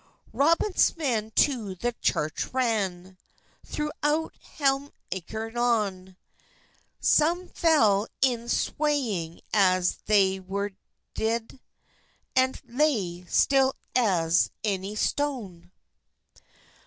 [0.33, 3.19] Robyns men to the churche ran
[3.63, 6.15] Throout hem euerilkon;
[6.99, 10.71] Sum fel in swonyng as thei were
[11.13, 11.59] dede,
[12.35, 15.69] And lay still as any stone.